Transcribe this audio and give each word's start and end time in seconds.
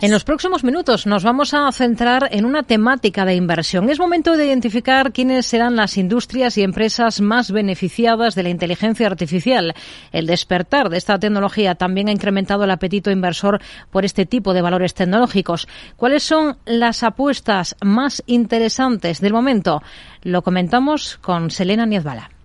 En 0.00 0.12
los 0.12 0.22
próximos 0.22 0.62
minutos 0.62 1.08
nos 1.08 1.24
vamos 1.24 1.54
a 1.54 1.72
centrar 1.72 2.28
en 2.30 2.44
una 2.44 2.62
temática 2.62 3.24
de 3.24 3.34
inversión. 3.34 3.90
Es 3.90 3.98
momento 3.98 4.36
de 4.36 4.46
identificar 4.46 5.12
quiénes 5.12 5.46
serán 5.46 5.74
las 5.74 5.96
industrias 5.98 6.56
y 6.56 6.62
empresas 6.62 7.20
más 7.20 7.50
beneficiadas 7.50 8.36
de 8.36 8.44
la 8.44 8.50
inteligencia 8.50 9.08
artificial. 9.08 9.74
El 10.12 10.28
despertar 10.28 10.88
de 10.88 10.98
esta 10.98 11.18
tecnología 11.18 11.74
también 11.74 12.06
ha 12.06 12.12
incrementado 12.12 12.62
el 12.62 12.70
apetito 12.70 13.10
inversor 13.10 13.60
por 13.90 14.04
este 14.04 14.24
tipo 14.24 14.54
de 14.54 14.62
valores 14.62 14.94
tecnológicos. 14.94 15.66
¿Cuáles 15.96 16.22
son 16.22 16.58
las 16.64 17.02
apuestas 17.02 17.74
más 17.82 18.22
interesantes 18.26 19.20
del 19.20 19.32
momento? 19.32 19.82
Lo 20.22 20.42
comentamos 20.42 21.16
con 21.16 21.50
Selena 21.50 21.86
Niezbala. 21.86 22.37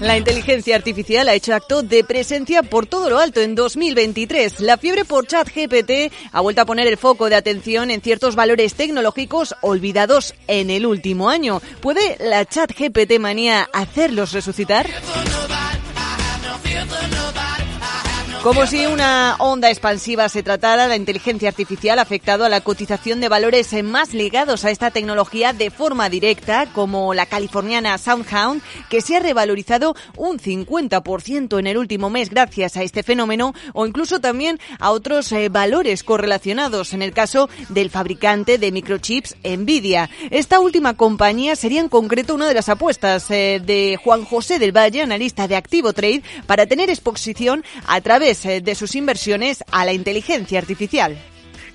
La 0.00 0.16
inteligencia 0.16 0.76
artificial 0.76 1.28
ha 1.28 1.34
hecho 1.34 1.54
acto 1.54 1.82
de 1.82 2.04
presencia 2.04 2.62
por 2.62 2.86
todo 2.86 3.10
lo 3.10 3.18
alto 3.18 3.40
en 3.40 3.54
2023. 3.54 4.60
La 4.60 4.78
fiebre 4.78 5.04
por 5.04 5.26
ChatGPT 5.26 6.12
ha 6.32 6.40
vuelto 6.40 6.62
a 6.62 6.64
poner 6.64 6.86
el 6.86 6.96
foco 6.96 7.28
de 7.28 7.36
atención 7.36 7.90
en 7.90 8.00
ciertos 8.00 8.34
valores 8.34 8.74
tecnológicos 8.74 9.54
olvidados 9.60 10.34
en 10.48 10.70
el 10.70 10.86
último 10.86 11.28
año. 11.28 11.60
¿Puede 11.82 12.16
la 12.18 12.46
ChatGPT 12.46 13.18
manía 13.18 13.68
hacerlos 13.72 14.32
resucitar? 14.32 14.88
Como 18.42 18.66
si 18.66 18.86
una 18.86 19.36
onda 19.38 19.68
expansiva 19.68 20.26
se 20.30 20.42
tratara, 20.42 20.86
la 20.86 20.96
inteligencia 20.96 21.50
artificial 21.50 21.98
ha 21.98 22.02
afectado 22.02 22.46
a 22.46 22.48
la 22.48 22.62
cotización 22.62 23.20
de 23.20 23.28
valores 23.28 23.70
más 23.84 24.14
ligados 24.14 24.64
a 24.64 24.70
esta 24.70 24.90
tecnología 24.90 25.52
de 25.52 25.70
forma 25.70 26.08
directa, 26.08 26.64
como 26.72 27.12
la 27.12 27.26
californiana 27.26 27.98
SoundHound, 27.98 28.62
que 28.88 29.02
se 29.02 29.14
ha 29.14 29.20
revalorizado 29.20 29.94
un 30.16 30.38
50% 30.38 31.58
en 31.58 31.66
el 31.66 31.76
último 31.76 32.08
mes 32.08 32.30
gracias 32.30 32.78
a 32.78 32.82
este 32.82 33.02
fenómeno, 33.02 33.52
o 33.74 33.86
incluso 33.86 34.20
también 34.20 34.58
a 34.78 34.90
otros 34.90 35.30
eh, 35.32 35.50
valores 35.50 36.02
correlacionados, 36.02 36.94
en 36.94 37.02
el 37.02 37.12
caso 37.12 37.50
del 37.68 37.90
fabricante 37.90 38.56
de 38.56 38.72
microchips 38.72 39.36
Nvidia. 39.44 40.08
Esta 40.30 40.60
última 40.60 40.94
compañía 40.96 41.56
sería 41.56 41.82
en 41.82 41.90
concreto 41.90 42.36
una 42.36 42.48
de 42.48 42.54
las 42.54 42.70
apuestas 42.70 43.30
eh, 43.30 43.60
de 43.62 43.98
Juan 44.02 44.24
José 44.24 44.58
del 44.58 44.74
Valle, 44.74 45.02
analista 45.02 45.46
de 45.46 45.56
Activo 45.56 45.92
Trade, 45.92 46.22
para 46.46 46.64
tener 46.64 46.88
exposición 46.88 47.64
a 47.86 48.00
través 48.00 48.29
eh, 48.30 48.60
de 48.60 48.74
sus 48.74 48.94
inversiones 48.94 49.64
a 49.72 49.84
la 49.84 49.92
inteligencia 49.92 50.58
artificial. 50.58 51.18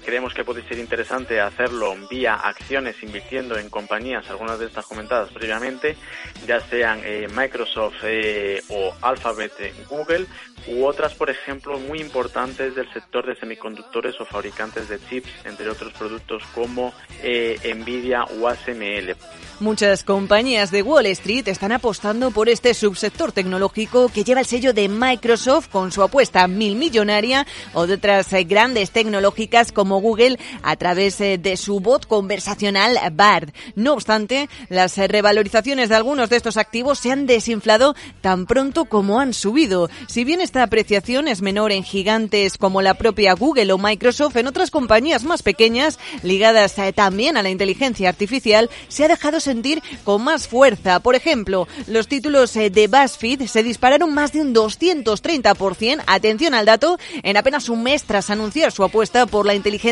Creemos 0.05 0.33
que 0.33 0.43
puede 0.43 0.61
ser 0.67 0.77
interesante 0.77 1.41
hacerlo 1.41 1.95
vía 2.09 2.35
acciones 2.35 2.95
invirtiendo 3.01 3.57
en 3.57 3.69
compañías, 3.69 4.29
algunas 4.29 4.59
de 4.59 4.67
estas 4.67 4.85
comentadas 4.85 5.31
previamente, 5.31 5.97
ya 6.45 6.59
sean 6.61 7.01
eh, 7.03 7.27
Microsoft 7.35 8.03
eh, 8.03 8.61
o 8.69 8.93
Alphabet 9.01 9.51
Google, 9.89 10.27
u 10.67 10.85
otras, 10.85 11.15
por 11.15 11.29
ejemplo, 11.29 11.79
muy 11.79 11.99
importantes 11.99 12.75
del 12.75 12.91
sector 12.93 13.25
de 13.25 13.35
semiconductores 13.35 14.19
o 14.21 14.25
fabricantes 14.25 14.89
de 14.89 14.99
chips, 14.99 15.29
entre 15.43 15.69
otros 15.69 15.91
productos 15.93 16.43
como 16.53 16.93
Nvidia 17.23 18.25
o 18.25 18.47
ASML. 18.47 19.15
Muchas 19.61 20.03
compañías 20.03 20.69
de 20.69 20.81
Wall 20.81 21.05
Street 21.05 21.47
están 21.47 21.71
apostando 21.71 22.31
por 22.31 22.49
este 22.49 22.73
subsector 22.73 23.31
tecnológico 23.31 24.09
que 24.09 24.25
lleva 24.25 24.41
el 24.41 24.45
sello 24.45 24.73
de 24.73 24.89
Microsoft 24.89 25.69
con 25.69 25.93
su 25.93 26.03
apuesta 26.03 26.45
mil 26.49 26.75
millonaria 26.75 27.47
o 27.73 27.87
de 27.87 27.93
otras 27.93 28.33
eh, 28.33 28.43
grandes 28.43 28.91
tecnológicas 28.91 29.71
como 29.71 29.94
Google 29.99 30.39
a 30.63 30.75
través 30.75 31.19
eh, 31.21 31.37
de 31.37 31.57
su 31.57 31.79
bot 31.79 32.07
conversacional 32.07 32.97
Bard. 33.13 33.51
No 33.75 33.93
obstante, 33.93 34.49
las 34.69 34.97
eh, 34.97 35.07
revalorizaciones 35.07 35.89
de 35.89 35.95
algunos 35.95 36.29
de 36.29 36.37
estos 36.37 36.57
activos 36.57 36.99
se 36.99 37.11
han 37.11 37.25
desinflado 37.25 37.95
tan 38.21 38.45
pronto 38.45 38.85
como 38.85 39.19
han 39.19 39.33
subido. 39.33 39.89
Si 40.07 40.23
bien 40.23 40.41
esta 40.41 40.63
apreciación 40.63 41.27
es 41.27 41.41
menor 41.41 41.71
en 41.71 41.83
gigantes 41.83 42.57
como 42.57 42.81
la 42.81 42.95
propia 42.95 43.33
Google 43.33 43.73
o 43.73 43.77
Microsoft, 43.77 44.35
en 44.37 44.47
otras 44.47 44.71
compañías 44.71 45.23
más 45.23 45.43
pequeñas 45.43 45.99
ligadas 46.23 46.75
también 46.93 47.37
a 47.37 47.43
la 47.43 47.49
inteligencia 47.49 48.09
artificial 48.09 48.69
se 48.87 49.05
ha 49.05 49.07
dejado 49.07 49.39
sentir 49.39 49.81
con 50.03 50.23
más 50.23 50.47
fuerza. 50.47 50.99
Por 50.99 51.15
ejemplo, 51.15 51.67
los 51.87 52.07
títulos 52.07 52.55
eh, 52.55 52.69
de 52.69 52.87
BuzzFeed 52.87 53.47
se 53.47 53.63
dispararon 53.63 54.13
más 54.13 54.33
de 54.33 54.41
un 54.41 54.53
230%, 54.53 56.03
atención 56.07 56.53
al 56.53 56.65
dato, 56.65 56.97
en 57.23 57.37
apenas 57.37 57.69
un 57.69 57.83
mes 57.83 58.03
tras 58.03 58.29
anunciar 58.29 58.71
su 58.71 58.83
apuesta 58.83 59.25
por 59.25 59.45
la 59.45 59.55
inteligencia 59.55 59.84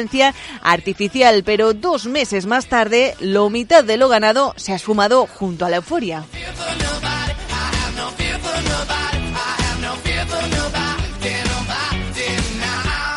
artificial, 0.62 1.44
pero 1.44 1.74
dos 1.74 2.06
meses 2.06 2.46
más 2.46 2.68
tarde, 2.68 3.16
lo 3.20 3.50
mitad 3.50 3.84
de 3.84 3.98
lo 3.98 4.09
ganado 4.09 4.54
se 4.58 4.74
ha 4.74 4.76
esfumado 4.76 5.28
junto 5.28 5.66
a 5.66 5.70
la 5.70 5.78
euforia. 5.78 6.26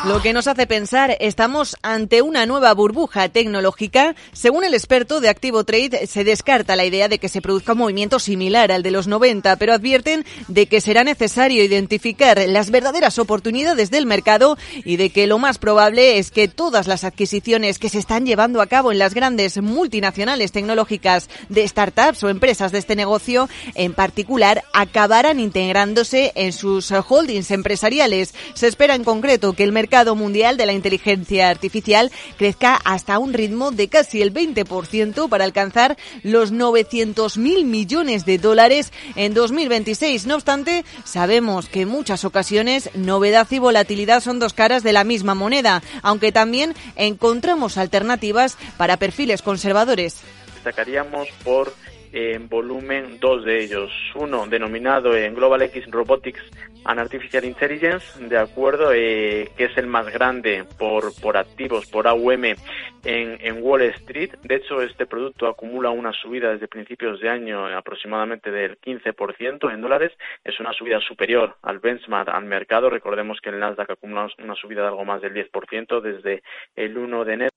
Lo 0.07 0.23
que 0.23 0.33
nos 0.33 0.47
hace 0.47 0.69
pensar, 0.69 1.17
estamos 1.19 1.77
ante 1.83 2.23
una 2.23 2.47
nueva 2.47 2.73
burbuja 2.75 3.29
tecnológica. 3.29 4.15
Según 4.33 4.63
el 4.63 4.73
experto 4.73 5.21
de 5.21 5.29
Activo 5.29 5.65
Trade, 5.65 6.07
se 6.07 6.23
descarta 6.23 6.77
la 6.77 6.85
idea 6.85 7.09
de 7.09 7.19
que 7.19 7.29
se 7.29 7.43
produzca 7.43 7.73
un 7.73 7.79
movimiento 7.79 8.21
similar 8.21 8.71
al 8.71 8.85
de 8.85 8.93
los 8.93 9.09
90, 9.09 9.57
pero 9.57 9.73
advierten 9.73 10.25
de 10.47 10.67
que 10.67 10.81
será 10.81 11.03
necesario 11.03 11.65
identificar 11.65 12.41
las 12.47 12.71
verdaderas 12.71 13.19
oportunidades 13.19 13.91
del 13.91 14.07
mercado 14.07 14.57
y 14.85 14.97
de 14.97 15.11
que 15.11 15.27
lo 15.27 15.39
más 15.39 15.59
probable 15.59 16.19
es 16.19 16.31
que 16.31 16.47
todas 16.47 16.87
las 16.87 17.03
adquisiciones 17.03 17.81
que 17.81 17.89
se 17.89 17.99
están 17.99 18.27
llevando 18.27 18.63
a 18.63 18.69
cabo 18.69 18.93
en 18.93 19.01
las 19.01 19.13
grandes 19.13 19.61
multinacionales 19.61 20.53
tecnológicas 20.53 21.29
de 21.49 21.67
startups 21.67 22.23
o 22.23 22.29
empresas 22.29 22.71
de 22.71 22.79
este 22.79 22.95
negocio, 22.95 23.49
en 23.75 23.93
particular, 23.93 24.63
acabarán 24.73 25.41
integrándose 25.41 26.31
en 26.37 26.53
sus 26.53 26.93
holdings 26.93 27.51
empresariales. 27.51 28.35
Se 28.55 28.69
espera 28.69 28.95
en 28.95 29.03
concreto 29.03 29.53
que 29.55 29.65
el 29.65 29.73
mercado 29.73 29.96
mundial 30.05 30.57
de 30.57 30.67
la 30.67 30.75
inteligencia 30.75 31.49
artificial 31.49 32.13
crezca 32.37 32.79
hasta 32.85 33.19
un 33.19 33.33
ritmo 33.33 33.71
de 33.71 33.89
casi 33.89 34.21
el 34.21 34.33
20% 34.33 35.29
para 35.29 35.45
alcanzar 35.45 35.97
los 36.23 36.53
900.000 36.53 37.65
millones 37.65 38.27
de 38.27 38.39
dólares 38.39 38.93
en 39.15 39.33
2026. 39.33 40.27
No 40.27 40.35
obstante, 40.35 40.85
sabemos 41.05 41.69
que 41.69 41.83
en 41.83 41.89
muchas 41.89 42.25
ocasiones 42.25 42.91
novedad 42.95 43.47
y 43.51 43.59
volatilidad 43.59 44.21
son 44.21 44.39
dos 44.39 44.53
caras 44.53 44.83
de 44.83 44.93
la 44.93 45.05
misma 45.05 45.35
moneda, 45.35 45.83
aunque 46.03 46.33
también 46.33 46.75
encontramos 46.97 47.79
alternativas 47.79 48.59
para 48.77 48.99
perfiles 48.99 49.41
conservadores. 49.41 50.21
Destacaríamos 50.55 51.29
por 51.43 51.73
en 52.13 52.49
volumen 52.49 53.19
dos 53.21 53.45
de 53.45 53.63
ellos. 53.63 53.93
Uno 54.15 54.47
denominado 54.47 55.17
en 55.17 55.35
Global 55.35 55.63
X 55.63 55.87
Robotics 55.91 56.43
and 56.85 57.01
Artificial 57.01 57.45
Intelligence, 57.45 58.25
de 58.27 58.39
acuerdo, 58.39 58.93
eh, 58.93 59.51
que 59.57 59.65
es 59.65 59.77
el 59.77 59.87
más 59.87 60.13
grande 60.13 60.65
por, 60.79 61.13
por 61.21 61.37
activos, 61.37 61.87
por 61.87 62.07
AUM 62.07 62.45
en, 62.45 62.57
en 63.05 63.63
Wall 63.63 63.83
Street. 63.83 64.35
De 64.43 64.57
hecho, 64.57 64.83
este 64.83 65.07
producto 65.07 65.47
acumula 65.49 65.91
una 65.91 66.13
subida 66.13 66.53
desde 66.53 66.69
principios 66.69 67.21
de 67.21 67.29
año 67.29 67.67
aproximadamente 67.67 68.51
del 68.51 68.79
15% 68.81 69.73
en 69.73 69.81
dólares. 69.81 70.13
Es 70.45 70.59
una 70.61 70.73
subida 70.73 71.01
superior 71.01 71.57
al 71.63 71.79
benchmark, 71.79 72.29
al 72.29 72.45
mercado. 72.45 72.91
Recordemos 72.91 73.39
que 73.43 73.51
el 73.51 73.59
Nasdaq 73.59 73.91
acumula 73.91 74.29
una 74.39 74.55
subida 74.55 74.83
de 74.83 74.89
algo 74.89 75.05
más 75.05 75.21
del 75.23 75.35
10% 75.35 76.01
desde 76.01 76.43
el 76.75 76.97
1 76.97 77.25
de 77.25 77.33
enero. 77.35 77.51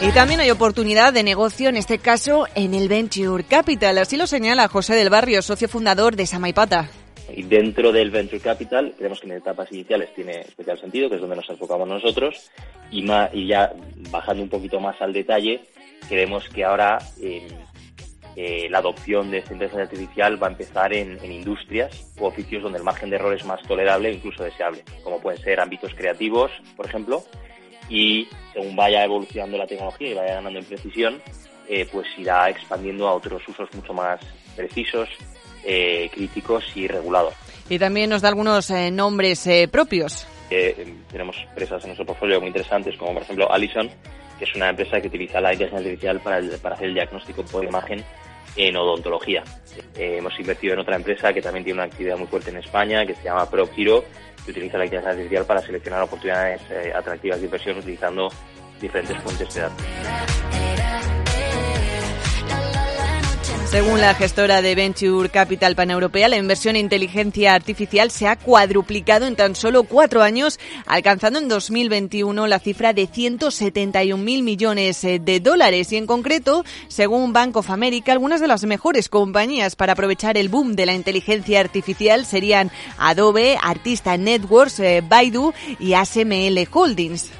Y 0.00 0.12
también 0.12 0.38
hay 0.38 0.50
oportunidad 0.52 1.12
de 1.12 1.24
negocio, 1.24 1.68
en 1.68 1.76
este 1.76 1.98
caso, 1.98 2.46
en 2.54 2.72
el 2.72 2.88
Venture 2.88 3.42
Capital. 3.42 3.98
Así 3.98 4.16
lo 4.16 4.28
señala 4.28 4.68
José 4.68 4.94
del 4.94 5.10
Barrio, 5.10 5.42
socio 5.42 5.68
fundador 5.68 6.14
de 6.14 6.24
Samaipata. 6.24 6.88
Y 7.34 7.42
dentro 7.42 7.90
del 7.90 8.12
Venture 8.12 8.40
Capital, 8.40 8.94
creemos 8.96 9.20
que 9.20 9.26
en 9.26 9.32
etapas 9.32 9.72
iniciales 9.72 10.14
tiene 10.14 10.42
especial 10.42 10.80
sentido, 10.80 11.08
que 11.08 11.16
es 11.16 11.20
donde 11.20 11.34
nos 11.34 11.50
enfocamos 11.50 11.88
nosotros, 11.88 12.48
y, 12.92 13.04
y 13.32 13.48
ya 13.48 13.72
bajando 14.10 14.44
un 14.44 14.48
poquito 14.48 14.78
más 14.78 14.94
al 15.02 15.12
detalle, 15.12 15.62
creemos 16.08 16.48
que 16.48 16.64
ahora 16.64 16.98
eh, 17.20 17.48
eh, 18.36 18.68
la 18.70 18.78
adopción 18.78 19.32
de 19.32 19.38
esta 19.38 19.52
inteligencia 19.52 19.82
artificial 19.82 20.40
va 20.40 20.46
a 20.46 20.50
empezar 20.50 20.92
en, 20.92 21.18
industrias 21.24 22.14
u 22.20 22.24
oficios 22.24 22.62
donde 22.62 22.78
el 22.78 22.84
margen 22.84 23.10
de 23.10 23.16
error 23.16 23.34
es 23.34 23.44
más 23.44 23.60
tolerable 23.62 24.10
e 24.10 24.12
incluso 24.12 24.44
deseable, 24.44 24.84
como 25.02 25.20
pueden 25.20 25.42
ser 25.42 25.58
ámbitos 25.58 25.92
creativos, 25.94 26.52
por 26.76 26.86
ejemplo, 26.86 27.24
y 27.88 28.28
según 28.52 28.76
vaya 28.76 29.04
evolucionando 29.04 29.58
la 29.58 29.66
tecnología 29.66 30.10
y 30.10 30.14
vaya 30.14 30.34
ganando 30.34 30.58
en 30.58 30.64
precisión, 30.64 31.22
eh, 31.68 31.86
pues 31.90 32.06
irá 32.16 32.48
expandiendo 32.48 33.08
a 33.08 33.14
otros 33.14 33.46
usos 33.46 33.68
mucho 33.74 33.92
más 33.92 34.20
precisos, 34.56 35.08
eh, 35.64 36.10
críticos 36.12 36.64
y 36.74 36.88
regulados. 36.88 37.34
Y 37.68 37.78
también 37.78 38.10
nos 38.10 38.22
da 38.22 38.28
algunos 38.28 38.70
nombres 38.92 39.48
propios. 39.70 40.26
tenemos 40.48 41.36
empresas 41.48 41.82
en 41.84 41.90
nuestro 41.90 42.06
portfolio 42.06 42.40
muy 42.40 42.48
interesantes, 42.48 42.96
como 42.96 43.12
por 43.12 43.22
ejemplo 43.22 43.52
Allison, 43.52 43.90
que 44.38 44.44
es 44.44 44.54
una 44.54 44.70
empresa 44.70 45.00
que 45.00 45.08
utiliza 45.08 45.40
la 45.40 45.52
inteligencia 45.52 45.78
artificial 45.78 46.20
para, 46.20 46.40
para 46.62 46.74
hacer 46.74 46.88
el 46.88 46.94
diagnóstico 46.94 47.42
por 47.44 47.64
imagen 47.64 48.04
en 48.56 48.76
odontología. 48.76 49.44
Eh, 49.96 50.16
hemos 50.18 50.38
invertido 50.38 50.74
en 50.74 50.80
otra 50.80 50.96
empresa 50.96 51.32
que 51.32 51.42
también 51.42 51.64
tiene 51.64 51.80
una 51.80 51.86
actividad 51.86 52.16
muy 52.16 52.26
fuerte 52.26 52.50
en 52.50 52.58
España, 52.58 53.06
que 53.06 53.14
se 53.14 53.24
llama 53.24 53.48
ProKiro, 53.50 54.04
que 54.44 54.50
utiliza 54.50 54.78
la 54.78 54.84
inteligencia 54.84 55.10
artificial 55.12 55.44
para 55.44 55.60
seleccionar 55.60 56.02
oportunidades 56.02 56.62
eh, 56.70 56.92
atractivas 56.94 57.38
de 57.38 57.44
inversión 57.44 57.78
utilizando 57.78 58.28
diferentes 58.80 59.16
fuentes 59.22 59.54
de 59.54 59.60
datos. 59.60 59.86
Según 63.70 64.00
la 64.00 64.14
gestora 64.14 64.62
de 64.62 64.74
Venture 64.74 65.28
Capital 65.28 65.76
Paneuropea, 65.76 66.28
la 66.28 66.38
inversión 66.38 66.74
en 66.74 66.86
inteligencia 66.86 67.52
artificial 67.52 68.10
se 68.10 68.26
ha 68.26 68.36
cuadruplicado 68.36 69.26
en 69.26 69.36
tan 69.36 69.54
solo 69.54 69.84
cuatro 69.84 70.22
años, 70.22 70.58
alcanzando 70.86 71.38
en 71.38 71.48
2021 71.48 72.46
la 72.46 72.60
cifra 72.60 72.94
de 72.94 73.06
171.000 73.06 74.42
millones 74.42 75.04
eh, 75.04 75.18
de 75.18 75.40
dólares. 75.40 75.92
Y 75.92 75.98
en 75.98 76.06
concreto, 76.06 76.64
según 76.88 77.34
Bank 77.34 77.58
of 77.58 77.68
America, 77.68 78.10
algunas 78.10 78.40
de 78.40 78.48
las 78.48 78.64
mejores 78.64 79.10
compañías 79.10 79.76
para 79.76 79.92
aprovechar 79.92 80.38
el 80.38 80.48
boom 80.48 80.74
de 80.74 80.86
la 80.86 80.94
inteligencia 80.94 81.60
artificial 81.60 82.24
serían 82.24 82.70
Adobe, 82.96 83.58
Artista 83.62 84.16
Networks, 84.16 84.80
eh, 84.80 85.02
Baidu 85.06 85.52
y 85.78 85.92
ASML 85.92 86.66
Holdings. 86.72 87.30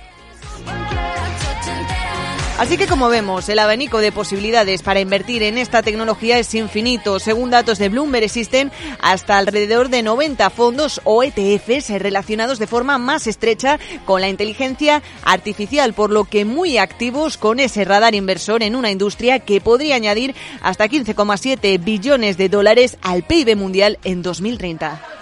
Así 2.58 2.76
que 2.76 2.88
como 2.88 3.08
vemos, 3.08 3.48
el 3.48 3.60
abanico 3.60 3.98
de 3.98 4.10
posibilidades 4.10 4.82
para 4.82 4.98
invertir 4.98 5.44
en 5.44 5.58
esta 5.58 5.80
tecnología 5.80 6.40
es 6.40 6.52
infinito. 6.56 7.20
Según 7.20 7.50
datos 7.50 7.78
de 7.78 7.88
Bloomberg 7.88 8.24
existen 8.24 8.72
hasta 9.00 9.38
alrededor 9.38 9.90
de 9.90 10.02
90 10.02 10.50
fondos 10.50 11.00
o 11.04 11.22
ETFs 11.22 11.90
relacionados 11.90 12.58
de 12.58 12.66
forma 12.66 12.98
más 12.98 13.28
estrecha 13.28 13.78
con 14.04 14.20
la 14.20 14.28
inteligencia 14.28 15.04
artificial, 15.22 15.94
por 15.94 16.10
lo 16.10 16.24
que 16.24 16.44
muy 16.44 16.78
activos 16.78 17.36
con 17.36 17.60
ese 17.60 17.84
radar 17.84 18.16
inversor 18.16 18.64
en 18.64 18.74
una 18.74 18.90
industria 18.90 19.38
que 19.38 19.60
podría 19.60 19.94
añadir 19.94 20.34
hasta 20.60 20.88
15,7 20.88 21.82
billones 21.82 22.36
de 22.38 22.48
dólares 22.48 22.98
al 23.02 23.22
PIB 23.22 23.54
mundial 23.54 24.00
en 24.02 24.22
2030. 24.22 25.17